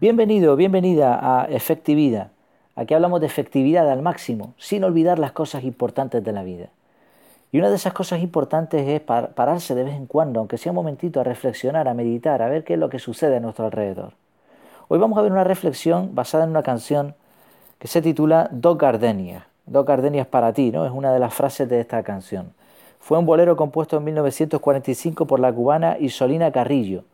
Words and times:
Bienvenido, 0.00 0.56
bienvenida 0.56 1.18
a 1.20 1.44
Efectividad. 1.44 2.28
Aquí 2.74 2.94
hablamos 2.94 3.20
de 3.20 3.26
efectividad 3.26 3.86
al 3.90 4.00
máximo, 4.00 4.54
sin 4.56 4.82
olvidar 4.82 5.18
las 5.18 5.32
cosas 5.32 5.62
importantes 5.62 6.24
de 6.24 6.32
la 6.32 6.42
vida. 6.42 6.68
Y 7.52 7.58
una 7.58 7.68
de 7.68 7.76
esas 7.76 7.92
cosas 7.92 8.22
importantes 8.22 8.88
es 8.88 9.02
pararse 9.02 9.74
de 9.74 9.84
vez 9.84 9.94
en 9.94 10.06
cuando, 10.06 10.40
aunque 10.40 10.56
sea 10.56 10.72
un 10.72 10.76
momentito, 10.76 11.20
a 11.20 11.24
reflexionar, 11.24 11.86
a 11.86 11.92
meditar, 11.92 12.40
a 12.40 12.48
ver 12.48 12.64
qué 12.64 12.72
es 12.72 12.78
lo 12.78 12.88
que 12.88 12.98
sucede 12.98 13.36
a 13.36 13.40
nuestro 13.40 13.66
alrededor. 13.66 14.14
Hoy 14.88 14.98
vamos 14.98 15.18
a 15.18 15.22
ver 15.22 15.32
una 15.32 15.44
reflexión 15.44 16.14
basada 16.14 16.44
en 16.44 16.50
una 16.50 16.62
canción 16.62 17.14
que 17.78 17.86
se 17.86 18.00
titula 18.00 18.48
Dos 18.52 18.78
gardenias. 18.78 19.44
Dos 19.66 19.84
gardenias 19.84 20.26
para 20.26 20.54
ti, 20.54 20.70
¿no? 20.70 20.86
Es 20.86 20.92
una 20.92 21.12
de 21.12 21.18
las 21.18 21.34
frases 21.34 21.68
de 21.68 21.78
esta 21.78 22.02
canción. 22.02 22.54
Fue 23.00 23.18
un 23.18 23.26
bolero 23.26 23.54
compuesto 23.54 23.98
en 23.98 24.04
1945 24.04 25.26
por 25.26 25.40
la 25.40 25.52
cubana 25.52 25.98
Isolina 25.98 26.50
Carrillo 26.50 27.04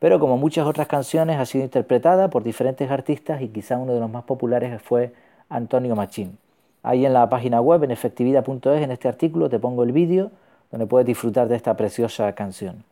pero 0.00 0.18
como 0.18 0.38
muchas 0.38 0.66
otras 0.66 0.88
canciones 0.88 1.38
ha 1.38 1.46
sido 1.46 1.62
interpretada 1.62 2.30
por 2.30 2.42
diferentes 2.42 2.90
artistas 2.90 3.42
y 3.42 3.48
quizá 3.48 3.76
uno 3.76 3.92
de 3.92 4.00
los 4.00 4.10
más 4.10 4.24
populares 4.24 4.82
fue 4.82 5.12
Antonio 5.50 5.94
Machín. 5.94 6.38
Ahí 6.82 7.04
en 7.04 7.12
la 7.12 7.28
página 7.28 7.60
web, 7.60 7.84
en 7.84 7.90
efectividad.es, 7.90 8.82
en 8.82 8.90
este 8.90 9.08
artículo 9.08 9.50
te 9.50 9.58
pongo 9.58 9.82
el 9.82 9.92
vídeo 9.92 10.30
donde 10.70 10.86
puedes 10.86 11.06
disfrutar 11.06 11.48
de 11.48 11.56
esta 11.56 11.76
preciosa 11.76 12.32
canción. 12.32 12.82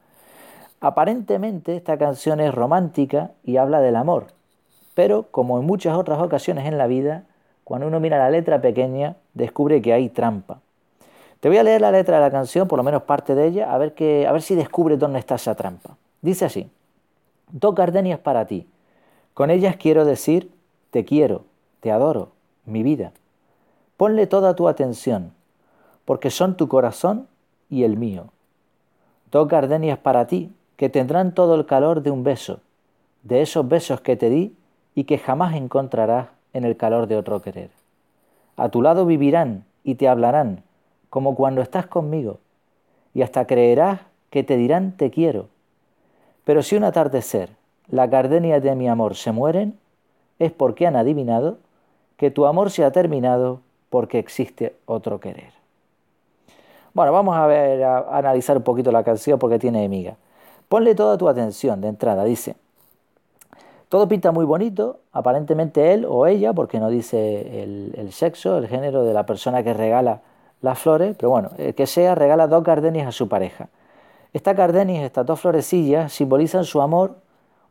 Aparentemente 0.80 1.76
esta 1.76 1.96
canción 1.96 2.40
es 2.40 2.54
romántica 2.54 3.30
y 3.42 3.56
habla 3.56 3.80
del 3.80 3.96
amor, 3.96 4.26
pero 4.94 5.24
como 5.30 5.58
en 5.58 5.64
muchas 5.64 5.96
otras 5.96 6.20
ocasiones 6.20 6.66
en 6.66 6.76
la 6.76 6.86
vida, 6.86 7.24
cuando 7.64 7.86
uno 7.86 8.00
mira 8.00 8.18
la 8.18 8.28
letra 8.28 8.60
pequeña, 8.60 9.16
descubre 9.32 9.80
que 9.80 9.94
hay 9.94 10.10
trampa. 10.10 10.60
Te 11.40 11.48
voy 11.48 11.56
a 11.56 11.62
leer 11.62 11.80
la 11.80 11.90
letra 11.90 12.16
de 12.16 12.22
la 12.22 12.30
canción, 12.30 12.68
por 12.68 12.76
lo 12.76 12.82
menos 12.82 13.04
parte 13.04 13.34
de 13.34 13.46
ella, 13.46 13.72
a 13.72 13.78
ver, 13.78 13.94
que, 13.94 14.26
a 14.26 14.32
ver 14.32 14.42
si 14.42 14.54
descubres 14.54 14.98
dónde 14.98 15.20
está 15.20 15.36
esa 15.36 15.54
trampa. 15.54 15.96
Dice 16.20 16.44
así. 16.44 16.70
Dos 17.50 17.74
gardenias 17.74 18.20
para 18.20 18.46
ti. 18.46 18.66
Con 19.32 19.50
ellas 19.50 19.76
quiero 19.76 20.04
decir, 20.04 20.50
te 20.90 21.04
quiero, 21.04 21.44
te 21.80 21.90
adoro, 21.90 22.32
mi 22.66 22.82
vida. 22.82 23.12
Ponle 23.96 24.26
toda 24.26 24.54
tu 24.54 24.68
atención, 24.68 25.32
porque 26.04 26.30
son 26.30 26.56
tu 26.56 26.68
corazón 26.68 27.26
y 27.70 27.84
el 27.84 27.96
mío. 27.96 28.26
Dos 29.30 29.48
gardenias 29.48 29.98
para 29.98 30.26
ti, 30.26 30.52
que 30.76 30.88
tendrán 30.88 31.34
todo 31.34 31.54
el 31.54 31.66
calor 31.66 32.02
de 32.02 32.10
un 32.10 32.22
beso, 32.22 32.60
de 33.22 33.42
esos 33.42 33.66
besos 33.66 34.00
que 34.00 34.16
te 34.16 34.28
di 34.28 34.54
y 34.94 35.04
que 35.04 35.18
jamás 35.18 35.56
encontrarás 35.56 36.28
en 36.52 36.64
el 36.64 36.76
calor 36.76 37.06
de 37.06 37.16
otro 37.16 37.40
querer. 37.40 37.70
A 38.56 38.68
tu 38.68 38.82
lado 38.82 39.06
vivirán 39.06 39.64
y 39.84 39.94
te 39.94 40.08
hablarán, 40.08 40.62
como 41.10 41.34
cuando 41.34 41.62
estás 41.62 41.86
conmigo, 41.86 42.38
y 43.14 43.22
hasta 43.22 43.46
creerás 43.46 44.00
que 44.30 44.44
te 44.44 44.56
dirán 44.56 44.96
te 44.96 45.10
quiero 45.10 45.48
pero 46.48 46.62
si 46.62 46.76
un 46.76 46.84
atardecer 46.84 47.50
la 47.88 48.06
gardenia 48.06 48.58
de 48.58 48.74
mi 48.74 48.88
amor 48.88 49.16
se 49.16 49.32
mueren, 49.32 49.78
es 50.38 50.50
porque 50.50 50.86
han 50.86 50.96
adivinado 50.96 51.58
que 52.16 52.30
tu 52.30 52.46
amor 52.46 52.70
se 52.70 52.84
ha 52.84 52.90
terminado 52.90 53.60
porque 53.90 54.18
existe 54.18 54.74
otro 54.86 55.20
querer. 55.20 55.52
Bueno, 56.94 57.12
vamos 57.12 57.36
a 57.36 57.46
ver, 57.46 57.84
a, 57.84 58.16
analizar 58.16 58.56
un 58.56 58.62
poquito 58.62 58.90
la 58.90 59.04
canción 59.04 59.38
porque 59.38 59.58
tiene 59.58 59.84
amiga. 59.84 60.16
Ponle 60.70 60.94
toda 60.94 61.18
tu 61.18 61.28
atención 61.28 61.82
de 61.82 61.88
entrada, 61.88 62.24
dice. 62.24 62.56
Todo 63.90 64.08
pinta 64.08 64.32
muy 64.32 64.46
bonito, 64.46 65.00
aparentemente 65.12 65.92
él 65.92 66.06
o 66.08 66.26
ella, 66.26 66.54
porque 66.54 66.80
no 66.80 66.88
dice 66.88 67.62
el, 67.62 67.92
el 67.94 68.10
sexo, 68.10 68.56
el 68.56 68.68
género 68.68 69.04
de 69.04 69.12
la 69.12 69.26
persona 69.26 69.62
que 69.62 69.74
regala 69.74 70.22
las 70.62 70.78
flores, 70.78 71.14
pero 71.14 71.28
bueno, 71.28 71.50
el 71.58 71.74
que 71.74 71.86
sea 71.86 72.14
regala 72.14 72.46
dos 72.46 72.64
gardenias 72.64 73.06
a 73.06 73.12
su 73.12 73.28
pareja. 73.28 73.68
Esta 74.32 74.52
gardenia, 74.52 75.04
estas 75.04 75.26
dos 75.26 75.40
florecillas, 75.40 76.12
simbolizan 76.12 76.64
su 76.64 76.80
amor 76.80 77.16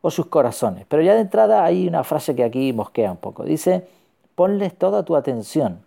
o 0.00 0.10
sus 0.10 0.26
corazones. 0.26 0.86
Pero 0.88 1.02
ya 1.02 1.14
de 1.14 1.20
entrada 1.20 1.64
hay 1.64 1.86
una 1.86 2.04
frase 2.04 2.34
que 2.34 2.44
aquí 2.44 2.72
mosquea 2.72 3.10
un 3.10 3.16
poco. 3.16 3.44
Dice, 3.44 3.86
ponles 4.34 4.74
toda 4.76 5.04
tu 5.04 5.16
atención. 5.16 5.80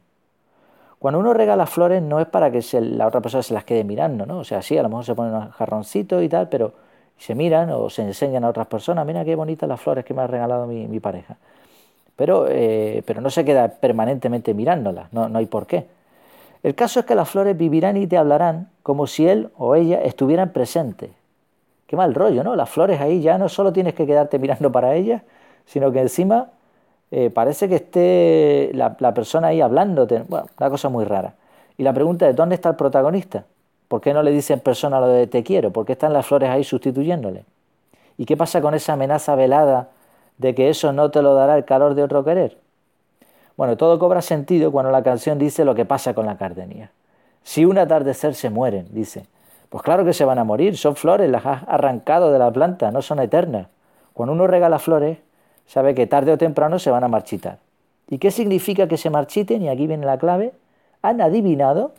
Cuando 1.00 1.20
uno 1.20 1.34
regala 1.34 1.66
flores 1.66 2.02
no 2.02 2.20
es 2.20 2.28
para 2.28 2.52
que 2.52 2.62
la 2.80 3.08
otra 3.08 3.22
persona 3.22 3.42
se 3.42 3.54
las 3.54 3.64
quede 3.64 3.84
mirando, 3.84 4.26
¿no? 4.26 4.40
O 4.40 4.44
sea, 4.44 4.62
sí, 4.62 4.78
a 4.78 4.84
lo 4.84 4.90
mejor 4.90 5.04
se 5.04 5.16
ponen 5.16 5.34
unos 5.34 5.56
jarroncitos 5.56 6.22
y 6.24 6.30
tal, 6.30 6.48
pero 6.48 6.74
se 7.18 7.34
miran 7.34 7.72
o 7.72 7.90
se 7.90 8.04
enseñan 8.04 8.44
a 8.44 8.50
otras 8.50 8.68
personas, 8.68 9.06
mira 9.06 9.26
qué 9.26 9.36
bonitas 9.36 9.68
las 9.68 9.82
flores 9.82 10.06
que 10.06 10.14
me 10.14 10.22
ha 10.22 10.28
regalado 10.28 10.68
mi, 10.68 11.00
pareja. 11.00 11.38
Pero, 12.16 12.48
eh, 12.50 13.04
pero 13.06 13.22
no 13.22 13.30
se 13.30 13.44
queda 13.46 13.68
permanentemente 13.68 14.54
mirándolas, 14.54 15.12
no, 15.12 15.28
no 15.28 15.40
hay 15.40 15.48
por 15.48 15.66
qué. 15.66 15.88
El 16.64 16.76
caso 16.76 17.00
es 17.00 17.06
que 17.06 17.16
las 17.16 17.30
flores 17.30 17.58
vivirán 17.58 17.98
y 17.98 18.08
te 18.08 18.18
hablarán 18.18 18.70
como 18.84 19.08
si 19.08 19.28
él 19.28 19.50
o 19.58 19.76
ella 19.76 20.02
estuvieran 20.02 20.52
presentes. 20.52 21.10
Qué 21.88 21.96
mal 21.96 22.14
rollo, 22.14 22.44
¿no? 22.44 22.56
Las 22.56 22.70
flores 22.70 23.02
ahí 23.02 23.22
ya 23.22 23.38
no 23.38 23.50
solo 23.50 23.74
tienes 23.74 23.94
que 23.94 24.06
quedarte 24.06 24.40
mirando 24.40 24.72
para 24.72 24.96
ellas, 24.96 25.24
sino 25.66 25.92
que 25.92 26.00
encima 26.00 26.50
eh, 27.12 27.30
parece 27.30 27.68
que 27.68 27.76
esté 27.76 28.72
la, 28.74 28.96
persona 29.14 29.48
ahí 29.48 29.60
hablándote. 29.60 30.24
Bueno, 30.28 30.48
una 30.58 30.70
cosa 30.70 30.90
muy 30.90 31.04
rara. 31.04 31.36
Y 31.78 31.84
la 31.84 31.94
pregunta 31.94 32.30
es, 32.30 32.36
¿dónde 32.36 32.56
está 32.56 32.70
el 32.70 32.76
protagonista? 32.76 33.46
¿Por 33.88 34.00
qué 34.00 34.14
no 34.14 34.24
le 34.24 34.32
dice 34.32 34.54
en 34.54 34.62
persona 34.62 35.02
lo 35.02 35.08
de 35.08 35.28
te 35.28 35.44
quiero? 35.44 35.72
¿Por 35.72 35.86
qué 35.86 35.94
están 35.94 36.14
las 36.14 36.26
flores 36.26 36.50
ahí 36.50 36.64
sustituyéndole? 36.64 37.44
¿Y 38.18 38.26
qué 38.26 38.38
pasa 38.38 38.62
con 38.62 38.74
esa 38.74 38.94
amenaza 38.94 39.36
velada 39.36 39.90
de 40.38 40.56
que 40.56 40.70
eso 40.70 40.94
no 40.94 41.12
te 41.12 41.22
lo 41.22 41.34
dará 41.34 41.58
el 41.58 41.66
calor 41.66 41.96
de 41.96 42.04
otro 42.04 42.24
querer? 42.24 42.61
Bueno, 43.58 43.78
todo 43.78 44.00
cobra 44.00 44.22
sentido 44.22 44.72
cuando 44.72 44.92
la 44.92 45.04
canción 45.04 45.38
dice 45.38 45.66
lo 45.66 45.76
que 45.76 45.86
pasa 45.86 46.14
con 46.14 46.26
la 46.26 46.38
cardenía. 46.38 46.92
Si 47.44 47.66
un 47.66 47.78
atardecer 47.78 48.36
se 48.36 48.50
mueren, 48.50 48.88
dice, 48.92 49.26
pues 49.70 49.84
claro 49.84 50.06
que 50.06 50.14
se 50.14 50.26
van 50.26 50.40
a 50.40 50.44
morir, 50.44 50.78
son 50.78 50.96
flores, 50.96 51.30
las 51.30 51.46
has 51.46 51.64
arrancado 51.68 52.32
de 52.32 52.40
la 52.40 52.52
planta, 52.52 52.92
no 52.92 53.02
son 53.02 53.20
eternas. 53.20 53.68
Cuando 54.14 54.34
uno 54.34 54.48
regala 54.48 54.80
flores, 54.80 55.18
sabe 55.66 55.96
que 55.96 56.08
tarde 56.08 56.34
o 56.34 56.38
temprano 56.38 56.80
se 56.80 56.92
van 56.92 57.04
a 57.04 57.08
marchitar. 57.08 57.60
¿Y 58.10 58.18
qué 58.18 58.32
significa 58.32 58.88
que 58.88 58.98
se 58.98 59.10
marchiten? 59.10 59.62
Y 59.62 59.70
aquí 59.70 59.88
viene 59.88 60.06
la 60.06 60.18
clave. 60.18 60.54
Han 61.02 61.22
adivinado, 61.22 61.94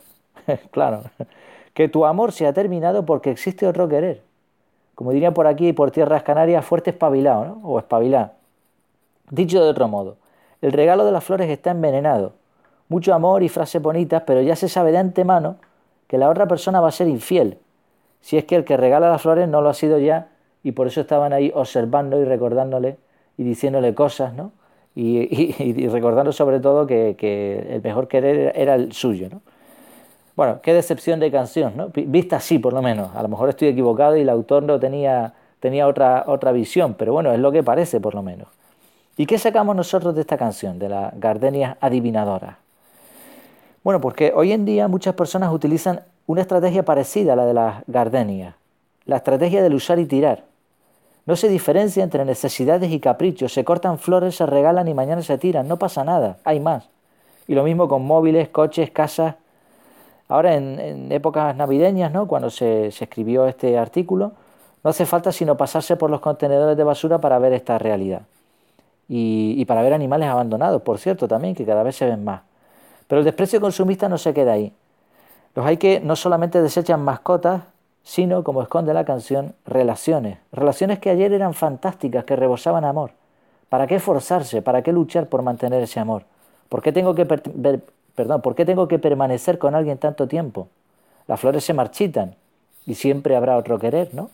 claro, 0.70 1.04
que 1.74 1.88
tu 1.88 2.04
amor 2.04 2.32
se 2.32 2.46
ha 2.46 2.52
terminado 2.52 3.06
porque 3.06 3.30
existe 3.30 3.66
otro 3.66 3.88
querer. 3.88 4.22
Como 4.94 5.12
dirían 5.12 5.32
por 5.32 5.46
aquí, 5.46 5.72
por 5.72 5.90
tierras 5.90 6.22
canarias, 6.22 6.64
fuerte 6.64 6.90
espabilado, 6.90 7.44
¿no? 7.46 7.60
O 7.64 7.78
espabilado. 7.78 8.32
Dicho 9.30 9.64
de 9.64 9.70
otro 9.70 9.88
modo, 9.88 10.16
el 10.62 10.72
regalo 10.72 11.04
de 11.04 11.12
las 11.12 11.24
flores 11.24 11.50
está 11.50 11.72
envenenado. 11.72 12.34
Mucho 12.88 13.12
amor 13.12 13.42
y 13.42 13.48
frases 13.48 13.82
bonitas, 13.82 14.22
pero 14.26 14.40
ya 14.42 14.56
se 14.56 14.68
sabe 14.68 14.92
de 14.92 14.98
antemano 14.98 15.56
que 16.06 16.18
la 16.18 16.30
otra 16.30 16.46
persona 16.46 16.80
va 16.80 16.88
a 16.88 16.92
ser 16.92 17.08
infiel. 17.08 17.58
Si 18.20 18.38
es 18.38 18.44
que 18.44 18.54
el 18.54 18.64
que 18.64 18.76
regala 18.76 19.10
las 19.10 19.20
flores 19.20 19.48
no 19.48 19.60
lo 19.60 19.68
ha 19.68 19.74
sido 19.74 19.98
ya 19.98 20.28
y 20.62 20.72
por 20.72 20.86
eso 20.86 21.00
estaban 21.00 21.32
ahí 21.32 21.50
observando 21.54 22.20
y 22.20 22.24
recordándole 22.24 22.96
y 23.36 23.42
diciéndole 23.42 23.94
cosas, 23.94 24.34
¿no? 24.34 24.52
Y, 24.94 25.88
recordando 25.88 26.32
sobre 26.32 26.60
todo 26.60 26.86
que, 26.86 27.66
el 27.70 27.82
mejor 27.82 28.06
querer 28.06 28.52
era 28.54 28.74
el 28.76 28.92
suyo, 28.92 29.28
¿no? 29.30 29.40
Bueno, 30.36 30.60
qué 30.62 30.72
decepción 30.72 31.18
de 31.18 31.30
canción, 31.30 31.76
¿no? 31.76 31.88
Vista 31.92 32.36
así, 32.36 32.58
por 32.58 32.72
lo 32.72 32.82
menos. 32.82 33.14
A 33.16 33.22
lo 33.22 33.28
mejor 33.28 33.48
estoy 33.48 33.68
equivocado 33.68 34.16
y 34.16 34.20
el 34.20 34.28
autor 34.28 34.62
no 34.62 34.78
tenía, 34.78 35.34
tenía 35.60 35.88
otra, 35.88 36.24
otra 36.26 36.52
visión, 36.52 36.94
pero 36.94 37.12
bueno, 37.12 37.32
es 37.32 37.40
lo 37.40 37.50
que 37.52 37.62
parece, 37.62 38.00
por 38.00 38.14
lo 38.14 38.22
menos. 38.22 38.48
¿Y 39.16 39.26
qué 39.26 39.38
sacamos 39.38 39.76
nosotros 39.76 40.14
de 40.14 40.22
esta 40.22 40.38
canción, 40.38 40.78
de 40.78 40.88
la 40.88 41.12
gardenia 41.14 41.76
adivinadoras? 41.80 42.56
Bueno, 43.84 44.00
porque 44.00 44.32
hoy 44.34 44.52
en 44.52 44.64
día 44.64 44.88
muchas 44.88 45.14
personas 45.14 45.52
utilizan 45.52 46.00
una 46.26 46.40
estrategia 46.40 46.82
parecida 46.82 47.34
a 47.34 47.36
la 47.36 47.44
de 47.44 47.52
las 47.52 47.84
gardenias, 47.86 48.54
la 49.04 49.16
estrategia 49.16 49.62
del 49.62 49.74
usar 49.74 49.98
y 49.98 50.06
tirar. 50.06 50.44
No 51.26 51.36
se 51.36 51.48
diferencia 51.48 52.02
entre 52.02 52.24
necesidades 52.24 52.90
y 52.90 53.00
caprichos, 53.00 53.52
se 53.52 53.64
cortan 53.64 53.98
flores, 53.98 54.36
se 54.36 54.46
regalan 54.46 54.88
y 54.88 54.94
mañana 54.94 55.20
se 55.20 55.36
tiran, 55.36 55.68
no 55.68 55.78
pasa 55.78 56.04
nada, 56.04 56.38
hay 56.44 56.58
más. 56.58 56.88
Y 57.46 57.54
lo 57.54 57.64
mismo 57.64 57.88
con 57.88 58.04
móviles, 58.06 58.48
coches, 58.48 58.90
casas. 58.90 59.34
Ahora 60.28 60.54
en, 60.54 61.12
épocas 61.12 61.54
navideñas, 61.54 62.12
¿no? 62.12 62.26
cuando 62.26 62.48
se, 62.48 62.90
se 62.92 63.04
escribió 63.04 63.46
este 63.46 63.76
artículo, 63.76 64.32
no 64.82 64.90
hace 64.90 65.04
falta 65.04 65.32
sino 65.32 65.56
pasarse 65.58 65.96
por 65.96 66.08
los 66.08 66.20
contenedores 66.20 66.78
de 66.78 66.84
basura 66.84 67.18
para 67.18 67.38
ver 67.38 67.52
esta 67.52 67.78
realidad 67.78 68.22
y, 69.14 69.62
para 69.66 69.82
ver 69.82 69.92
animales 69.92 70.26
abandonados, 70.26 70.80
por 70.80 70.98
cierto, 70.98 71.28
también, 71.28 71.54
que 71.54 71.66
cada 71.66 71.82
vez 71.82 71.96
se 71.96 72.06
ven 72.06 72.24
más. 72.24 72.40
Pero 73.06 73.18
el 73.18 73.26
desprecio 73.26 73.60
consumista 73.60 74.08
no 74.08 74.16
se 74.16 74.32
queda 74.32 74.52
ahí. 74.52 74.72
Los 75.54 75.66
hay 75.66 75.76
que 75.76 76.00
no 76.00 76.16
solamente 76.16 76.62
desechan 76.62 77.02
mascotas, 77.02 77.64
sino, 78.04 78.42
como 78.42 78.62
esconde 78.62 78.94
la 78.94 79.04
canción, 79.04 79.54
relaciones. 79.66 80.38
Relaciones 80.50 80.98
que 80.98 81.10
ayer 81.10 81.30
eran 81.34 81.52
fantásticas, 81.52 82.24
que 82.24 82.36
rebosaban 82.36 82.86
amor. 82.86 83.10
¿Para 83.68 83.86
qué 83.86 83.96
esforzarse? 83.96 84.62
¿Para 84.62 84.80
qué 84.80 84.94
luchar 84.94 85.26
por 85.26 85.42
mantener 85.42 85.82
ese 85.82 86.00
amor? 86.00 86.24
¿Por 86.70 86.80
qué 86.80 86.90
tengo 86.90 87.14
que, 87.14 87.26
perdón, 87.26 88.40
¿por 88.40 88.54
qué 88.54 88.64
tengo 88.64 88.88
que 88.88 88.98
permanecer 88.98 89.58
con 89.58 89.74
alguien 89.74 89.98
tanto 89.98 90.26
tiempo? 90.26 90.68
Las 91.26 91.38
flores 91.38 91.64
se 91.64 91.74
marchitan 91.74 92.34
y 92.86 92.94
siempre 92.94 93.36
habrá 93.36 93.58
otro 93.58 93.78
querer, 93.78 94.08
¿no? 94.14 94.30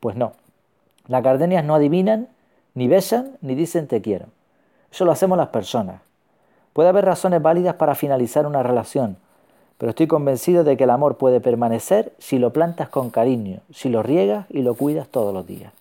Pues 0.00 0.16
no. 0.16 0.32
Las 1.08 1.22
gardenias 1.22 1.62
no 1.62 1.74
adivinan 1.74 2.28
ni 2.74 2.88
besan 2.88 3.36
ni 3.40 3.54
dicen 3.54 3.86
te 3.86 4.00
quiero. 4.00 4.26
Eso 4.90 5.04
lo 5.04 5.12
hacemos 5.12 5.38
las 5.38 5.48
personas. 5.48 6.00
Puede 6.72 6.88
haber 6.88 7.04
razones 7.04 7.42
válidas 7.42 7.74
para 7.74 7.94
finalizar 7.94 8.46
una 8.46 8.62
relación, 8.62 9.16
pero 9.78 9.90
estoy 9.90 10.06
convencido 10.06 10.64
de 10.64 10.76
que 10.76 10.84
el 10.84 10.90
amor 10.90 11.16
puede 11.16 11.40
permanecer 11.40 12.12
si 12.18 12.38
lo 12.38 12.52
plantas 12.52 12.88
con 12.88 13.10
cariño, 13.10 13.60
si 13.72 13.88
lo 13.88 14.02
riegas 14.02 14.46
y 14.48 14.62
lo 14.62 14.74
cuidas 14.74 15.08
todos 15.08 15.34
los 15.34 15.46
días. 15.46 15.72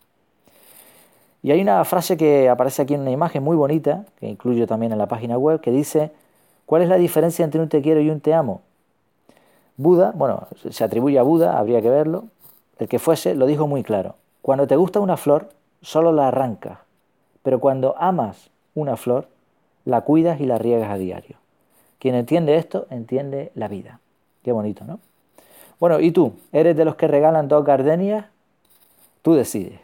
Y 1.44 1.52
hay 1.52 1.62
una 1.62 1.84
frase 1.86 2.18
que 2.18 2.50
aparece 2.50 2.82
aquí 2.82 2.94
en 2.94 3.02
una 3.02 3.12
imagen 3.12 3.44
muy 3.44 3.56
bonita, 3.56 4.06
que 4.20 4.28
incluyo 4.28 4.68
también 4.68 4.92
en 4.92 4.98
la 4.98 5.08
página 5.08 5.38
web, 5.38 5.60
que 5.60 5.72
dice, 5.72 6.12
¿cuál 6.66 6.84
es 6.84 6.90
la 6.90 6.98
diferencia 6.98 7.44
entre 7.44 7.62
un 7.62 7.70
te 7.70 7.82
quiero 7.82 8.00
y 8.02 8.10
un 8.10 8.22
te 8.22 8.34
amo? 8.34 8.62
Buda, 9.78 10.12
bueno, 10.16 10.48
se 10.70 10.84
atribuye 10.84 11.18
a 11.18 11.24
Buda, 11.24 11.58
habría 11.58 11.82
que 11.82 11.90
verlo, 11.90 12.26
el 12.78 12.88
que 12.88 13.00
fuese, 13.00 13.34
lo 13.36 13.48
dijo 13.48 13.68
muy 13.68 13.84
claro. 13.84 14.16
Cuando 14.42 14.68
te 14.68 14.76
gusta 14.76 15.00
una 15.00 15.18
flor, 15.18 15.50
solo 15.82 16.12
la 16.12 16.28
arrancas, 16.28 16.80
pero 17.44 17.60
cuando 17.60 17.96
amas 17.98 18.50
una 18.76 18.98
flor, 18.98 19.28
la 19.86 20.02
cuidas 20.02 20.40
y 20.40 20.46
la 20.46 20.58
riegas 20.58 20.92
a 20.92 20.98
diario. 20.98 21.38
Quien 22.00 22.16
entiende 22.16 22.56
esto, 22.56 22.88
entiende 22.90 23.52
la 23.56 23.68
vida. 23.68 24.00
Qué 24.44 24.52
bonito, 24.52 24.86
¿no? 24.86 25.00
Bueno, 25.80 26.00
¿y 26.00 26.12
tú? 26.12 26.34
¿Eres 26.52 26.78
de 26.78 26.86
los 26.86 26.96
que 26.96 27.08
regalan 27.08 27.48
dos 27.48 27.66
gardenias? 27.66 28.26
Tú 29.22 29.34
decides. 29.34 29.80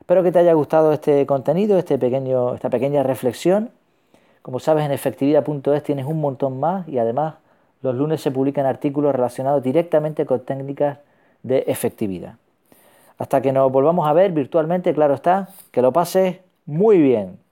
Espero 0.00 0.22
que 0.22 0.32
te 0.32 0.38
haya 0.38 0.52
gustado 0.52 0.92
este 0.92 1.24
contenido, 1.24 1.78
este 1.78 1.98
pequeño, 1.98 2.54
esta 2.54 2.68
pequeña 2.68 3.02
reflexión. 3.02 3.70
Como 4.42 4.60
sabes, 4.60 4.84
en 4.84 4.92
efectividad.es 4.92 5.82
tienes 5.82 6.04
un 6.04 6.20
montón 6.20 6.60
más 6.60 6.86
y 6.88 6.98
además 6.98 7.36
los 7.80 7.94
lunes 7.94 8.20
se 8.20 8.30
publican 8.30 8.66
artículos 8.66 9.14
relacionados 9.14 9.62
directamente 9.62 10.26
con 10.26 10.40
técnicas 10.40 10.98
de 11.42 11.64
efectividad. 11.66 12.36
Hasta 13.18 13.40
que 13.40 13.52
nos 13.52 13.70
volvamos 13.70 14.08
a 14.08 14.12
ver 14.12 14.32
virtualmente, 14.32 14.94
claro 14.94 15.14
está, 15.14 15.48
que 15.70 15.82
lo 15.82 15.92
pases 15.92 16.38
muy 16.66 16.98
bien. 16.98 17.43